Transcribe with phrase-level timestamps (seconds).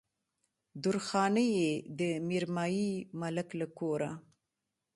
[0.83, 4.11] درخانۍ يې د ميرمايي ملک له کوره